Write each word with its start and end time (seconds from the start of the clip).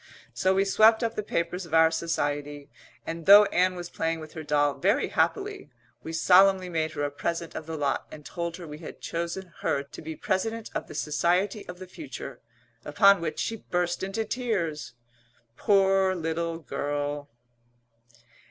So 0.33 0.55
we 0.55 0.65
swept 0.65 1.03
up 1.03 1.13
the 1.13 1.21
papers 1.21 1.67
of 1.67 1.75
our 1.75 1.91
Society, 1.91 2.71
and, 3.05 3.27
though 3.27 3.45
Ann 3.45 3.75
was 3.75 3.91
playing 3.91 4.19
with 4.19 4.33
her 4.33 4.41
doll 4.41 4.73
very 4.79 5.09
happily, 5.09 5.69
we 6.01 6.11
solemnly 6.11 6.69
made 6.69 6.93
her 6.93 7.03
a 7.03 7.11
present 7.11 7.53
of 7.53 7.67
the 7.67 7.77
lot 7.77 8.07
and 8.11 8.25
told 8.25 8.57
her 8.57 8.65
we 8.65 8.79
had 8.79 8.99
chosen 8.99 9.53
her 9.59 9.83
to 9.83 10.01
be 10.01 10.15
President 10.15 10.71
of 10.73 10.87
the 10.87 10.95
Society 10.95 11.67
of 11.67 11.77
the 11.77 11.85
future 11.85 12.41
upon 12.83 13.21
which 13.21 13.37
she 13.39 13.57
burst 13.57 14.01
into 14.01 14.25
tears, 14.25 14.93
poor 15.55 16.15
little 16.15 16.57
girl. 16.57 17.29